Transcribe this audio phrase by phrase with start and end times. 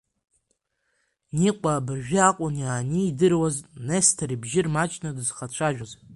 [1.39, 3.55] Никәа абыржәы акәын ианидыруаз
[3.87, 5.91] Несҭор ибжьы рмаҷны дызхацәажәоз…